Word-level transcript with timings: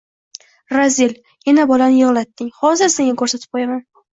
Razil, 0.75 1.13
yana 1.51 1.67
bolani 1.73 1.99
yig'latding, 1.99 2.51
hozir 2.63 2.93
senga 2.97 3.17
ko'rsatib 3.23 3.55
qo'yaman! 3.57 3.89